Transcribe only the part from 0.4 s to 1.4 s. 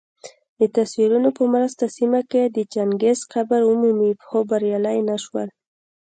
دتصویرونو